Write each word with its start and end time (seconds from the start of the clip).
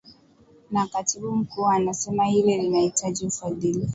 Na 0.71 0.87
katibu 0.87 1.31
mkuu 1.31 1.65
anasema 1.67 2.25
hili 2.25 2.57
linahitaji 2.57 3.25
ufadhili 3.25 3.89